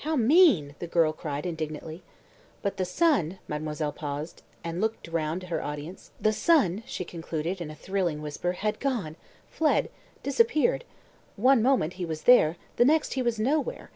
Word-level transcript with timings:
"How 0.00 0.14
mean!" 0.14 0.74
the 0.78 0.86
girl 0.86 1.14
cried 1.14 1.46
indignantly. 1.46 2.02
"But 2.60 2.76
the 2.76 2.84
son," 2.84 3.38
mademoiselle 3.48 3.92
paused, 3.94 4.42
and 4.62 4.78
looked 4.78 5.08
round 5.08 5.44
her 5.44 5.62
audience 5.64 6.10
"the 6.20 6.34
son," 6.34 6.82
she 6.84 7.02
concluded 7.02 7.62
in 7.62 7.70
a 7.70 7.74
thrilling 7.74 8.20
whisper, 8.20 8.52
"had 8.52 8.78
gone 8.78 9.16
fled 9.48 9.88
disappeared. 10.22 10.84
One 11.36 11.62
moment 11.62 11.94
he 11.94 12.04
was 12.04 12.24
there, 12.24 12.56
the 12.76 12.84
next 12.84 13.14
he 13.14 13.22
was 13.22 13.38
nowhere. 13.40 13.90